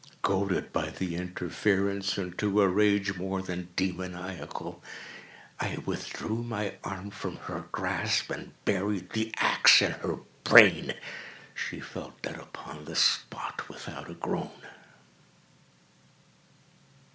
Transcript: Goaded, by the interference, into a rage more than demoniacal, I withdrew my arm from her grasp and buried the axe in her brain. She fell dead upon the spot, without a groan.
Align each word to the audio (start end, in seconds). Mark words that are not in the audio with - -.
Goaded, 0.23 0.73
by 0.73 0.89
the 0.89 1.15
interference, 1.15 2.17
into 2.17 2.61
a 2.63 2.67
rage 2.67 3.17
more 3.17 3.43
than 3.43 3.69
demoniacal, 3.75 4.81
I 5.59 5.77
withdrew 5.85 6.41
my 6.41 6.73
arm 6.83 7.11
from 7.11 7.35
her 7.35 7.67
grasp 7.71 8.31
and 8.31 8.53
buried 8.65 9.11
the 9.11 9.31
axe 9.37 9.79
in 9.79 9.91
her 9.91 10.17
brain. 10.43 10.95
She 11.53 11.79
fell 11.81 12.15
dead 12.23 12.39
upon 12.39 12.85
the 12.85 12.95
spot, 12.95 13.69
without 13.69 14.09
a 14.09 14.15
groan. 14.15 14.63